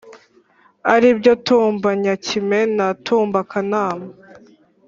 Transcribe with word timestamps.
ari 0.93 1.09
byo 1.19 1.33
tumba 1.45 1.89
nyakime 2.01 2.59
na 2.77 2.87
tumba 3.05 3.39
kanama 3.51 4.07